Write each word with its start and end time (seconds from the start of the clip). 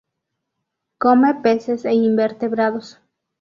Come 0.97 1.31
peces 1.43 1.85
e 1.85 1.93
invertebrados. 1.93 2.97